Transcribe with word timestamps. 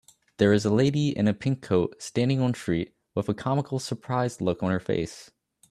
There 0.37 0.51
is 0.51 0.65
a 0.65 0.73
lady 0.73 1.15
in 1.15 1.27
a 1.27 1.33
pink 1.35 1.61
coat 1.61 2.01
standing 2.01 2.41
on 2.41 2.55
street 2.55 2.95
with 3.13 3.29
a 3.29 3.35
comical 3.35 3.77
surprised 3.77 4.41
look 4.41 4.63
on 4.63 4.71
her 4.71 4.79
face 4.79 5.29